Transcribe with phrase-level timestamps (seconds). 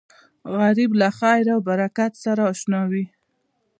[0.57, 3.05] غریب له خیر او برکت سره اشنا وي